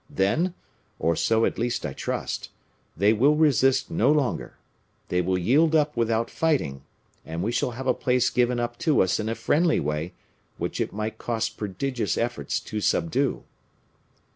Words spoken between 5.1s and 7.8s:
will yield up without fighting, and we shall